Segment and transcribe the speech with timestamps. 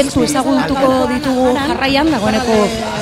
[0.00, 2.54] proiektu ezagutuko ditugu jarraian, dagoeneko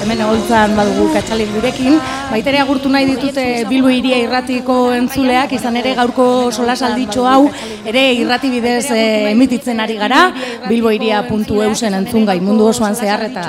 [0.02, 1.98] hemen holtzan badugu katxalin gurekin,
[2.30, 7.50] baitere agurtu nahi ditute Bilbo iria irratiko entzuleak, izan ere gaurko solasalditxo hau,
[7.86, 10.24] ere irrati bidez eh, emititzen ari gara,
[10.66, 13.44] bilboiria.eusen entzun gai mundu osoan zehar eta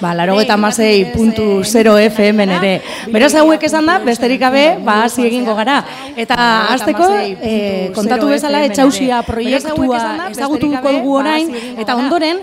[0.00, 2.72] ba, laro eta masei puntu zero FM ere.
[3.12, 5.82] Beraz hauek esan da, besterik gabe, ba, hasi egingo gara.
[6.16, 6.38] Eta
[6.72, 12.40] azteko, eh, kontatu bezala, etxausia proiektua ezagutuko dugu orain, eta ondoren,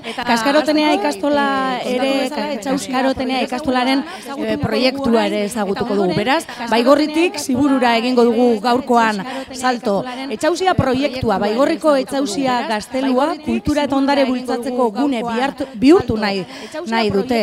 [0.52, 1.46] kaskarotenea ikastola
[1.88, 2.12] ere,
[2.64, 4.04] kaskarotenea ikastolaren
[4.38, 6.16] eh, proiektua ere ezagutuko dugu.
[6.16, 9.22] Beraz, baigorritik, ziburura egingo dugu gaurkoan
[9.56, 10.02] salto.
[10.32, 15.24] Etxausia proiektua, baigorriko etxausia gaztelua, kultura eta ondare bultzatzeko gune
[15.80, 16.44] bihurtu nahi,
[16.88, 17.42] nahi dute.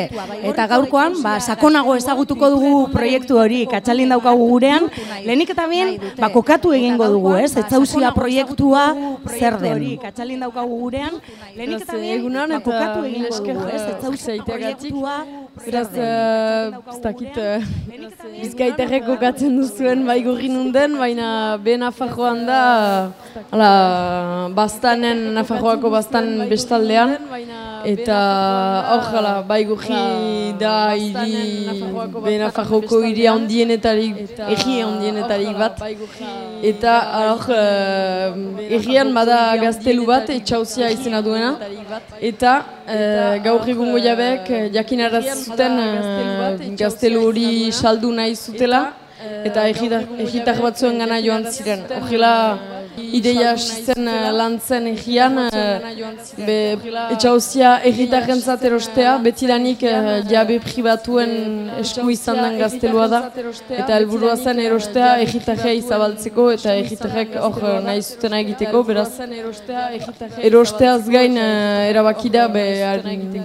[0.53, 4.89] Eta gaurkoan, ba, sakonago ezagutuko dugu proiektu hori, katxalin daukagu gurean,
[5.25, 7.55] lehenik eta bien, ba, kokatu egingo dugu, ez?
[7.57, 8.85] Etxausia proiektua
[9.39, 9.85] zer den.
[10.03, 11.19] Katxalin daukagu gurean,
[11.57, 13.85] lehenik eta bien, ba, kokatu egingo dugu, ez?
[13.95, 15.19] Etxausia proiektua
[15.65, 17.39] Beraz, ez dakit,
[18.39, 21.31] bizkaiterrek kokatzen duzuen bai gurri nunden, baina
[21.63, 22.61] ben afajoan da,
[23.51, 23.71] ala,
[24.55, 27.17] bastanen, afajoako bastan bestaldean,
[27.89, 28.19] eta
[28.93, 31.81] hor, bai gurri da, iri,
[32.25, 34.15] ben afajoko iri handienetarik,
[34.55, 35.83] egi handienetarik bat,
[36.73, 36.95] eta
[37.33, 37.49] hor,
[38.79, 41.53] egian bada gaztelu bat, etxauzia izena duena,
[42.21, 42.55] eta
[43.49, 45.75] gaur egungo jabek, jakinaraz zuten
[46.79, 48.83] gaztelu hori saldu nahi zutela,
[49.49, 51.87] eta egitak batzuen gana joan ziren.
[52.01, 52.35] Horrela,
[52.99, 55.37] ideia zen lan zen egian,
[56.37, 56.59] be,
[57.15, 59.85] etxauzia egitaren zaterostea, betidanik
[60.31, 61.33] jabe pribatuen
[61.81, 63.21] esku izan den gaztelua da,
[63.77, 69.09] eta helburua zen erostea egitakea izabaltzeko, eta egitakek hor nahi zuten egiteko, beraz,
[70.51, 72.65] erosteaz gain erabaki da, be,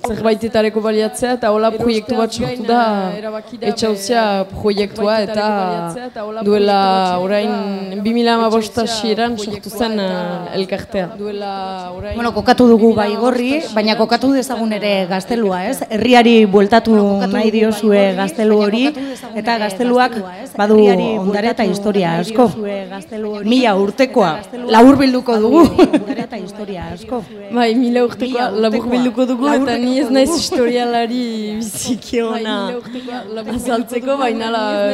[0.08, 2.84] zerbaitetareko baliatzea, eta hola proiektu bat sortu da,
[3.62, 4.24] etxauzia
[4.54, 5.48] proiektua, eta
[6.46, 6.82] duela
[7.24, 11.10] orain 2000 amabosta xieran, sortu zen uh, elkartea.
[11.18, 15.78] Bueno, kokatu dugu baigorri, baina kokatu dezagun ere gaztelua, ez?
[15.90, 16.96] Herriari bueltatu
[17.32, 18.86] nahi diozue gaztelu hori,
[19.36, 20.18] eta gazteluak
[20.58, 20.80] badu
[21.20, 22.50] ondare eta historia asko.
[23.44, 24.32] Mila urtekoa,
[24.76, 25.64] labur bilduko dugu.
[26.24, 27.24] eta historia asko.
[27.54, 31.24] Bai, mila urtekoa labur bilduko dugu, eta ni ez naiz historialari
[31.60, 32.58] biziki ona
[33.56, 34.52] azaltzeko, baina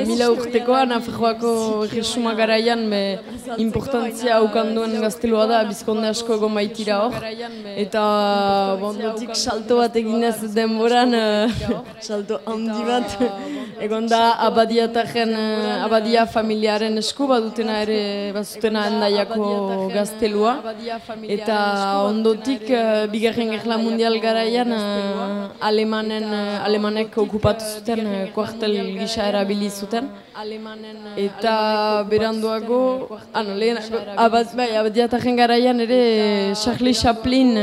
[0.07, 1.53] mila urtekoa, nafarroako
[1.93, 3.03] resuma garaian, be,
[3.57, 7.17] importantzia haukanduen gaztelua da, bizkonde asko egon baitira hor.
[7.83, 8.03] Eta
[8.81, 11.16] bondotik salto bat eginez denboran,
[12.09, 13.17] salto handi bat,
[13.81, 15.34] egon da abadiataren,
[15.85, 18.00] abadia familiaren esku, badutena ere,
[18.35, 20.53] bazutena endaiako gaztelua.
[21.38, 21.57] Eta
[22.07, 22.66] ondotik,
[23.13, 24.73] bigarren gerla mundial garaian,
[25.72, 26.28] alemanen,
[26.68, 30.09] alemanek okupatu zuten, kuartel gisa erabili zuten.
[31.18, 33.79] Eta beranduago, ano, lehen,
[34.16, 36.01] abaz, bai, abadiataren garaian ere
[36.56, 37.56] Charlie Chaplin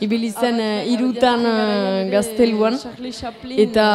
[0.00, 0.58] ibili zen
[0.90, 1.44] irutan
[2.10, 2.78] gazteluan
[3.64, 3.86] eta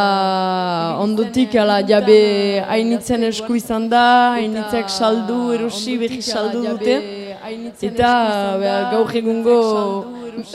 [1.19, 6.95] ondotik ala jabe hainitzen esku izan da, hainitzak saldu, erosi, behi saldu dute.
[7.81, 8.13] eta
[8.91, 9.59] gaur egungo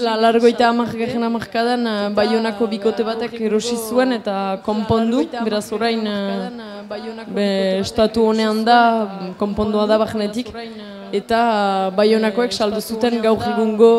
[0.00, 6.00] La largoita amak gehen amakkadan Bayonako bikote batek erosi zuen eta konpondu, beraz orain
[7.28, 7.48] be,
[7.82, 8.78] estatu honean da,
[9.36, 10.48] konpondua da bajenetik
[11.18, 11.40] eta
[11.94, 13.90] baionakoek saldu zuten gaur egungo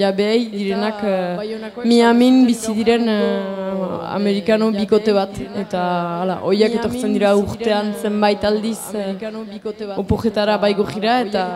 [0.00, 5.40] jabeei direnak uh, Miamin bizi diren uh, amerikano bikote bat.
[5.62, 5.84] eta
[6.20, 11.46] hala hoiak etortzen dira urtean zenbait aldiz uh, opojetara baigo jira eta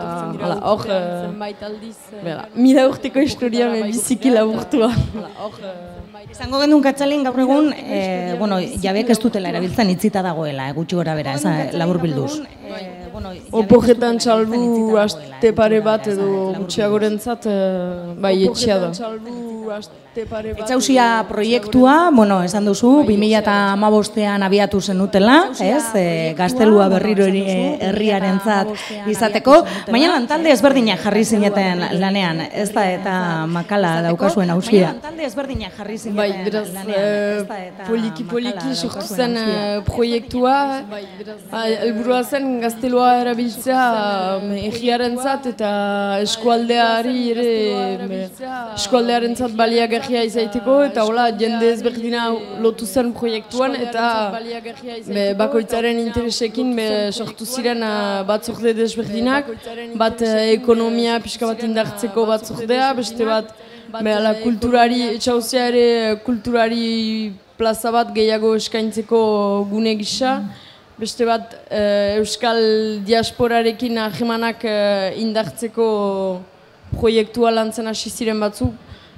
[0.41, 4.91] hala hor uh, mila urteko historia biziki laburtua
[6.23, 10.95] Izango gendun katxalin gaur egun, eh, bueno, jabek ez dutela erabiltzen itzita dagoela, eh, gutxi
[10.95, 11.35] gora bera,
[11.73, 12.39] labur bilduz.
[13.51, 17.47] Opojetan txalbu aste pare bat edo gutxiagorentzat
[18.21, 18.91] bai etxea da.
[20.15, 28.71] Etxausia proiektua, bueno, esan duzu, 2008an abiatu zenutela, ez, e, gaztelua berriro herriaren zat
[29.11, 29.57] izateko,
[29.91, 33.15] baina lantalde ezberdinak jarri zineten lanean, ez da eta
[33.51, 34.93] makala daukazuen hausia.
[34.93, 37.47] Lantalde ezberdinak jarri bai, beraz, lanean,
[37.87, 39.37] poliki-poliki sortu zen
[39.87, 40.55] proiektua,
[41.63, 43.85] elburua zen gaztelua erabiltzea
[44.69, 45.71] egiaren zat eta
[46.25, 47.49] eskualdeari ere
[48.75, 52.27] eskualdearen zat baliagarria izaiteko eta hola jende ezberdina
[52.63, 54.07] lotu zen proiektuan eta
[55.07, 59.49] be, bakoitzaren interesekin be, sortu ziren uh, bat zorde desberdinak,
[60.01, 63.53] bat ekonomia pixka bat indartzeko bat zordea, beste bat
[64.03, 69.19] Behala, kulturari, etxauzia ere kulturari plaza bat gehiago eskaintzeko
[69.71, 70.41] gune gisa.
[70.99, 71.53] Beste bat,
[72.19, 72.59] Euskal
[73.07, 74.63] diasporarekin ahemanak
[75.19, 75.87] indartzeko
[76.95, 78.73] proiektua lantzen hasi ziren batzuk.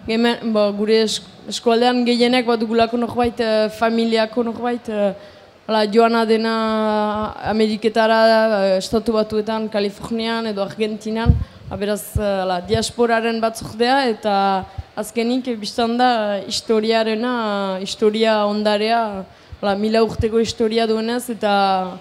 [0.07, 8.77] Gemen, bo, gure eskualdean gehienek bat dugulako norbait, uh, familiako norbait, uh, joana dena Ameriketara,
[8.77, 11.35] estatu batuetan, Kalifornian edo Argentinan,
[11.75, 14.65] beraz, uh, diasporaren batzuk dea, eta
[14.95, 19.25] azkenik, biztan da, historiarena, historia ondarea,
[19.61, 21.99] la, mila urteko historia duenez, eta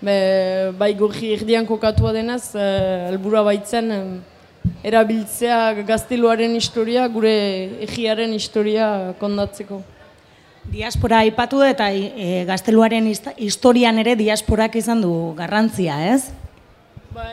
[0.00, 4.22] be, bai gorri erdian kokatua denez, uh, elbura baitzen,
[4.86, 7.34] erabiltzea gazteluaren historia, gure
[7.88, 9.82] egiaren historia kondatzeko.
[10.68, 16.28] Diaspora aipatu eta e, gazteluaren historian ere diasporak izan du garrantzia, ez?
[17.14, 17.24] Ba,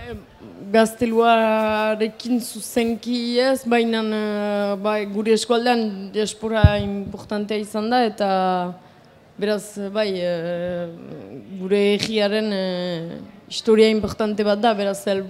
[0.72, 4.02] gazteluarekin zuzenki ez, baina
[4.82, 8.30] ba, gure eskualdean diaspora importantea izan da, eta
[9.38, 10.34] beraz, bai, e,
[11.60, 12.66] gure egiaren e,
[13.50, 15.26] historia importante bat da, beraz, el,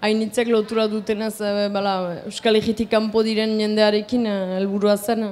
[0.00, 1.36] hainitzek lotura dutenez
[1.72, 5.26] bala, Euskal Egitik kanpo diren jendearekin eh, helburua zen.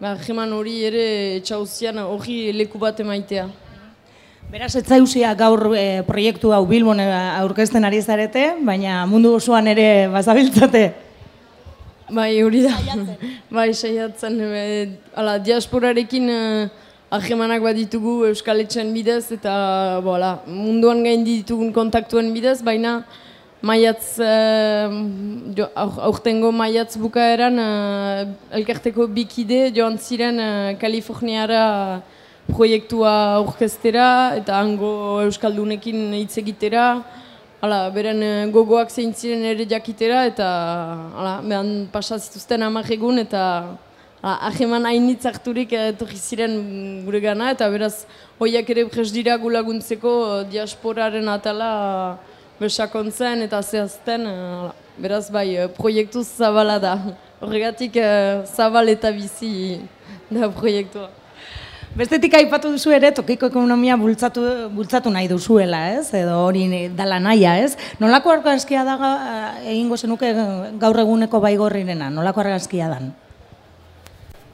[0.00, 1.04] Ba, jeman hori ere
[1.40, 3.48] etxauzian hori leku bat emaitea.
[4.50, 4.82] Beraz, ez
[5.38, 10.90] gaur e, proiektu hau Bilbon aurkezten ari zarete, baina mundu osoan ere bazabiltzate.
[12.10, 12.74] Bai, hori da.
[13.56, 14.40] bai, saiatzen.
[14.40, 14.64] E,
[15.14, 16.40] ala, diasporarekin e,
[17.14, 23.04] ahemanak bat ditugu Euskal Etxen bidez, eta bola, munduan gain ditugun kontaktuen bidez, baina
[23.62, 25.70] maiatz, uh,
[26.10, 32.00] aurtengo maiatz bukaeran uh, elkarteko bikide joan ziren uh, Kaliforniara
[32.48, 37.02] proiektua aurkeztera eta hango Euskaldunekin hitz egitera.
[37.60, 40.48] Hala, beren gogoak zein ziren ere jakitera eta
[41.12, 43.44] hala, behan pasazituzten amak egun eta
[44.22, 46.56] aheman hainitz harturik etorri ziren
[47.04, 48.06] gure gana eta beraz
[48.40, 51.70] hoiak ere pres dira gulaguntzeko diasporaren atala
[52.60, 56.96] besakontzen eta zehazten, uh, beraz bai, proiektu zabala da.
[57.40, 57.96] Horregatik
[58.44, 59.80] zabal eta bizi
[60.28, 61.19] da proiektua.
[61.90, 66.12] Bestetik aipatu duzu ere, tokiko ekonomia bultzatu, bultzatu nahi duzuela, ez?
[66.14, 67.74] Edo hori dala naia, ez?
[67.98, 68.94] Nolako argazkia da
[69.64, 70.30] egingo zenuke
[70.78, 72.12] gaur eguneko baigorrirena?
[72.14, 73.10] Nolako argazkia dan?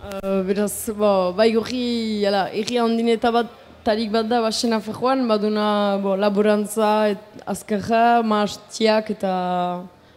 [0.07, 3.53] Uh, beraz, bo, baigorri, erri handineta bat
[3.85, 5.69] tarik bat da basena fejoan, baduna
[6.01, 9.33] bo, laborantza, et, azkarra, maastiak eta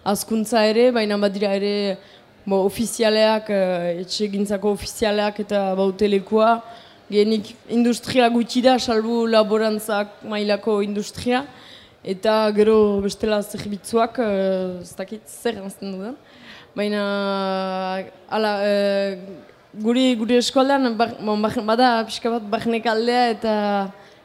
[0.07, 1.97] azkuntza ere, baina badira ere
[2.45, 6.61] bo, ofizialeak, uh, etxe gintzako ofizialeak eta bautelekua.
[7.09, 11.45] Genik industria gutxi da, salbu laborantzak mailako industria.
[12.05, 16.13] Eta gero bestela zerbitzuak, uh, ez dakit zer gantzen du da.
[16.77, 17.01] Baina,
[18.29, 23.55] ala, uh, guri guri eskoldean bada pixka bat bahnek aldea eta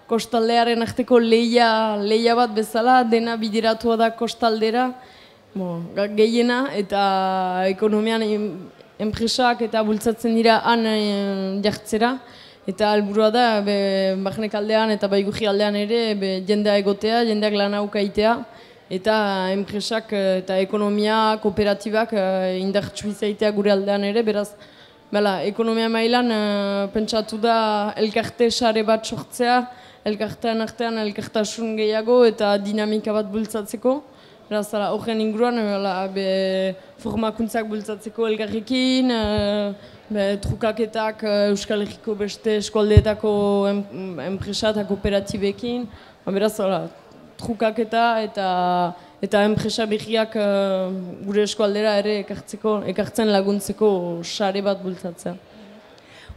[0.08, 4.90] kostaldearen arteko leia, leia bat bezala dena bidiratua da kostaldera
[5.54, 5.80] bo,
[6.16, 8.24] gehiena eta ekonomian
[8.98, 10.96] enpresak eta bultzatzen dira han e,
[11.64, 12.18] jartzera
[12.66, 13.78] eta alburua da be,
[14.24, 18.36] bahnek aldean eta baiguji aldean ere be, jendea egotea, jendeak lan aukaitea
[18.90, 19.16] eta
[19.52, 22.24] enpresak eh, eta ekonomia kooperatibak e,
[22.60, 24.50] indartsu izaitea gure aldean ere, beraz
[25.14, 29.60] Bela, ekonomia mailan uh, pentsatu da elkarte sare bat sortzea,
[30.10, 33.92] elkartean artean elkartasun gehiago eta dinamika bat bultzatzeko.
[34.48, 36.26] Beraz, horren inguruan, bela, be,
[37.04, 43.30] formakuntzak bultzatzeko elgarrekin, uh, be, trukaketak uh, Euskal Herriko beste eskualdeetako
[44.24, 45.88] enpresa eta kooperatibekin.
[46.24, 46.54] Ba, beraz,
[47.40, 48.46] trukaketa eta
[49.24, 50.92] eta enpresa behiak uh,
[51.24, 53.88] gure eskualdera ere ekartzeko, ekartzen laguntzeko
[54.22, 55.34] sare bat bultzatzea.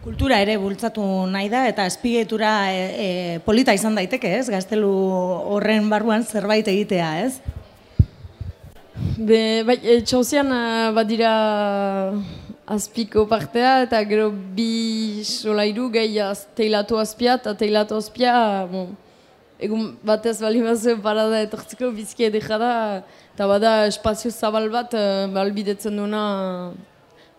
[0.07, 3.07] Kultura ere bultzatu nahi da eta espietura e, e,
[3.43, 4.45] polita izan daiteke, ez?
[4.53, 4.91] Gaztelu
[5.51, 7.41] horren barruan zerbait egitea, ez?
[9.17, 9.97] Be, bai, e,
[10.95, 11.33] badira
[12.67, 18.33] azpiko partea eta gero bi solairu gehi az, teilatu azpia eta teilatu azpia,
[18.67, 18.89] bon,
[19.63, 22.73] egun batez bali mazue parada etortzeko bizki edeka da,
[23.33, 24.91] eta bada espazio zabal bat
[25.31, 26.73] balbidetzen duena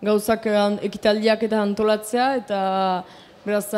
[0.01, 0.49] gauzak
[0.89, 2.61] ekitaldiak eta antolatzea, eta
[3.45, 3.69] beraz,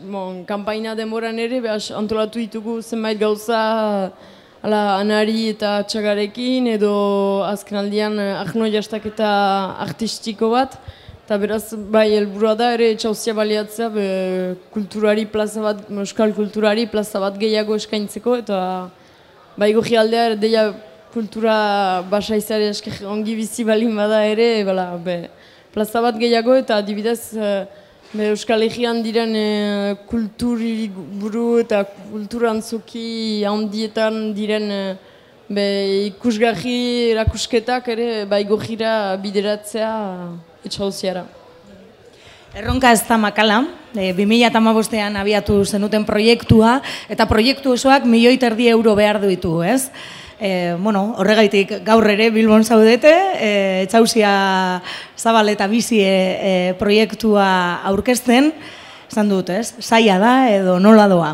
[0.00, 3.60] bon, kampaina denboran ere, beraz, antolatu ditugu zenbait gauza
[4.66, 6.92] ala, anari eta txagarekin, edo
[7.46, 9.32] azken aldian eh, ahno jastak eta
[9.86, 10.78] artistiko bat,
[11.26, 14.02] Eta beraz, bai, helburua da ere txauzia baliatzea be,
[14.70, 18.58] kulturari plaza bat, euskal kulturari plaza bat gehiago eskaintzeko, eta
[19.58, 20.62] bai goji aldea deia
[21.10, 21.56] kultura
[22.12, 22.70] basa izare
[23.10, 25.16] ongi bizi balin bada ere, bala, be,
[25.74, 27.18] plaza bat gehiago eta adibidez
[28.14, 34.82] e, Euskal Herrian diren e, kulturi buru eta kulturantzuki handietan diren e,
[35.48, 35.66] be,
[36.12, 39.90] ikusgarri erakusketak ere baigo gira bideratzea
[40.66, 41.24] etxauziara.
[42.56, 43.58] Erronka ez da makala,
[43.92, 46.78] e, 2008an abiatu zenuten proiektua,
[47.12, 49.90] eta proiektu osoak milioi terdi euro behar duitu, ez?
[50.38, 53.50] E, bueno, horregaitik gaur ere Bilbon zaudete, e,
[53.86, 54.82] etxausia
[55.16, 57.46] zabal eta bizi e, e, proiektua
[57.88, 58.50] aurkezten,
[59.08, 59.72] esan dut, ez?
[59.80, 61.30] Zaila da edo nola doa?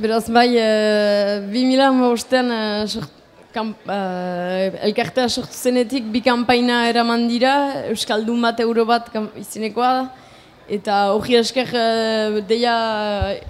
[0.00, 3.08] Beraz, bai, e, 2008an e,
[3.50, 9.08] Uh, elkartea sortu zenetik bi kanpaina eraman dira, Euskaldun bat, euro bat
[9.40, 10.04] izinekoa da.
[10.70, 12.74] Eta hori esker uh, deia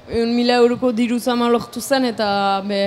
[0.09, 2.31] egun mila euroko diru zama lortu zen eta
[2.65, 2.87] be,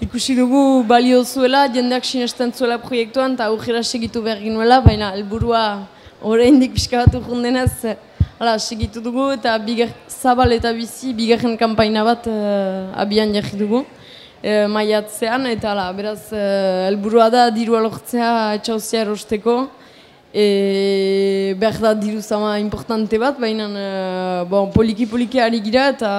[0.00, 5.86] ikusi dugu balio zuela, jendeak sinesten zuela proiektuan eta hori segitu behar ginuela, baina helburua
[6.22, 7.96] oraindik pixka bat urrundenez
[8.38, 13.84] hala, segitu dugu eta bigar, zabal eta bizi bigarren kanpaina bat uh, abian jarri dugu
[14.42, 16.44] e, maiatzean, eta la, beraz, e,
[16.88, 19.68] helburua da dirua lortzea etxauzia erosteko.
[20.32, 23.88] E, behar da diru zama importante bat, baina e,
[24.50, 26.12] bon, poliki-poliki ari gira eta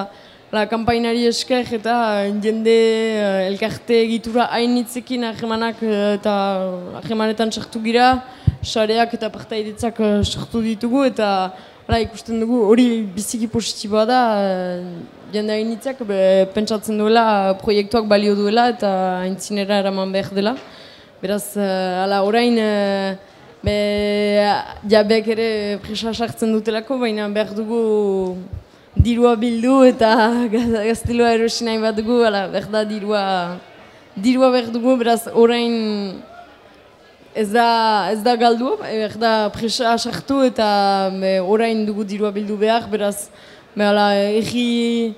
[0.52, 1.96] la, kampainari esker eta
[2.44, 6.34] jende e, elkarte egitura hainitzekin ahemanak eta
[7.00, 8.22] ahemanetan sartu gira,
[8.62, 11.28] sareak eta partaidetzak sartu ditugu eta
[11.82, 15.98] Hala, ikusten dugu hori biziki positiboa da, e, jende hainitzak
[16.54, 17.24] pentsatzen duela
[17.58, 18.92] proiektuak balio duela eta
[19.24, 20.54] haintzinera eraman behar dela.
[21.22, 23.14] Beraz, uh, hala, orain, uh,
[23.62, 23.76] be,
[24.90, 25.48] jabeak ere
[25.84, 27.82] presa sartzen dutelako, baina behar dugu
[28.96, 30.12] dirua bildu eta
[30.88, 33.22] gaztelua erosi nahi bat dugu, hala, behar da dirua,
[34.16, 36.20] dirua behar dugu, beraz, orain,
[37.34, 42.58] Ez da, ez da galdu, er da presa sartu eta me, orain dugu dirua bildu
[42.60, 43.30] behar, beraz,
[43.74, 45.14] me ala, egi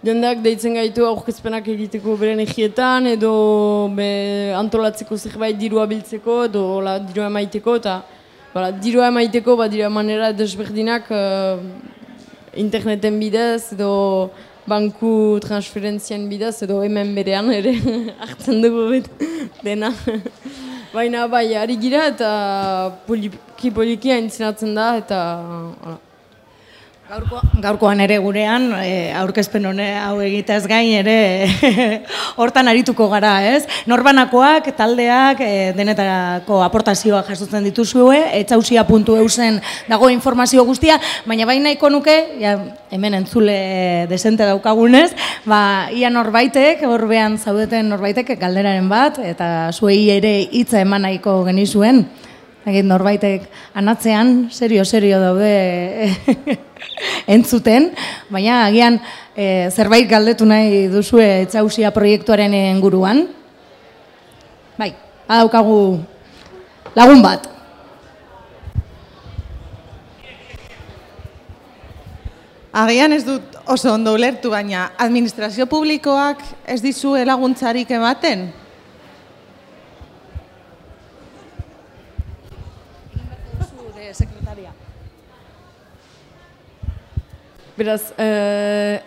[0.00, 3.32] jendeak deitzen gaitu aurkezpenak egiteko beren egietan, edo
[3.92, 4.08] be,
[4.56, 7.98] antolatzeko zerbait dirua biltzeko, edo la, dirua emaiteko, eta
[8.54, 11.60] bala, dirua emaiteko badira manera desberdinak uh,
[12.54, 14.30] interneten bidez, edo
[14.68, 17.74] banku transferentzien bidez, edo hemen berean ere
[18.24, 19.02] hartzen dugu
[19.64, 19.92] dena.
[20.92, 22.28] Baina bai, ari gira eta
[23.06, 25.22] poliki-poliki aintzinatzen da eta...
[27.08, 31.46] Gaurko, gaurkoan ere gurean, e, aurkezpen hone hau egitez gain ere
[32.42, 33.62] hortan arituko gara, ez?
[33.88, 39.56] Norbanakoak, taldeak, e, denetako aportazioa jasotzen dituzue, etxausia.eusen
[39.88, 42.58] dago informazio guztia, baina baina nahiko nuke, ja,
[42.92, 43.56] hemen entzule
[44.12, 45.08] desente daukagunez,
[45.48, 52.04] ba, ia norbaitek, horbean zaudeten norbaitek, galderaren bat, eta zuei ere hitza eman nahiko genizuen,
[52.66, 53.46] egin norbaitek
[53.78, 56.08] anatzean, serio-serio daude
[57.36, 57.92] entzuten,
[58.32, 58.98] baina agian
[59.36, 63.26] e, zerbait galdetu nahi duzue etxausia proiektuaren inguruan.
[64.78, 64.92] Bai,
[65.28, 65.78] badaukagu
[66.98, 67.46] lagun bat.
[72.78, 78.48] Agian ez dut oso ondo ulertu, baina administrazio publikoak ez dizue laguntzarik ematen?
[87.74, 89.00] Beraz, uh,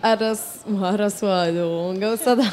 [0.00, 1.66] araz, arazoa edo,
[2.00, 2.46] gauza da,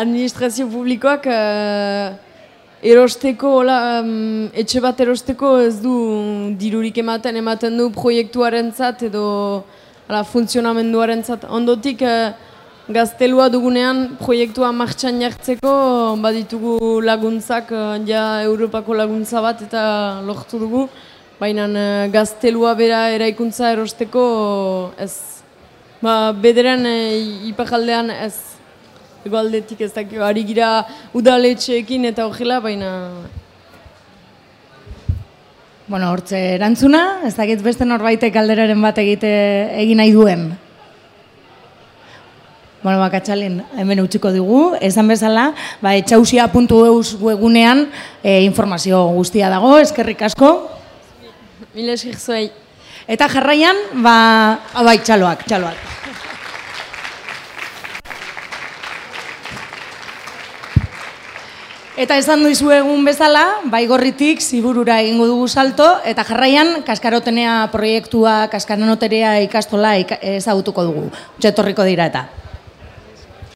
[0.00, 2.16] administrazio publikoak uh,
[2.80, 5.94] erosteko, ola, um, etxe bat erosteko ez du
[6.56, 9.26] dirurik ematen, ematen du proiektuaren zat edo
[10.08, 11.44] ala, funtzionamenduaren zat.
[11.60, 12.32] Ondotik, uh,
[12.86, 15.70] gaztelua dugunean proiektua martxan jartzeko,
[16.22, 17.72] baditugu laguntzak,
[18.06, 20.86] ja Europako laguntza bat eta lortu dugu.
[21.40, 25.12] Baina uh, gaztelua bera eraikuntza erosteko ez.
[26.00, 28.36] Ba, bederen uh, ipajaldean ez.
[29.26, 32.92] Ego aldetik ez dakio, ari gira udaletxeekin eta horrela, baina...
[35.86, 39.28] Bueno, hortze erantzuna, ez dakit beste norbaitek galderaren bat egite
[39.82, 40.48] egin nahi duen.
[42.82, 45.48] Bueno, bakatxalin, hemen utziko dugu, esan bezala,
[45.80, 47.86] ba, etxausia.eus webunean
[48.22, 50.50] e, informazio guztia dago, eskerrik asko.
[51.74, 52.50] Mila esik zuei.
[53.08, 54.16] Eta jarraian, ba,
[54.76, 55.82] abai, txaloak, txaloak.
[61.96, 69.38] Eta esan duizu egun bezala, baigorritik ziburura egingo dugu salto, eta jarraian, kaskarotenea proiektua, kaskaranoterea
[69.48, 71.06] ikastola ezagutuko dugu.
[71.40, 72.28] Txetorriko dira eta.